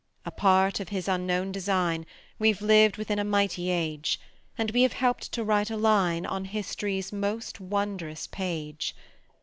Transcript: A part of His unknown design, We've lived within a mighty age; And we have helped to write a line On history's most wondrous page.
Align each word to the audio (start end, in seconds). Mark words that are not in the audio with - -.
A 0.25 0.31
part 0.31 0.79
of 0.79 0.89
His 0.89 1.07
unknown 1.07 1.51
design, 1.51 2.07
We've 2.39 2.59
lived 2.59 2.97
within 2.97 3.19
a 3.19 3.23
mighty 3.23 3.69
age; 3.69 4.19
And 4.57 4.71
we 4.71 4.81
have 4.81 4.93
helped 4.93 5.31
to 5.33 5.43
write 5.43 5.69
a 5.69 5.77
line 5.77 6.25
On 6.25 6.45
history's 6.45 7.13
most 7.13 7.59
wondrous 7.59 8.25
page. 8.25 8.95